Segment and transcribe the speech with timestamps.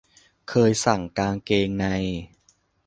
[0.49, 1.85] เคยสั่งกางเกงใน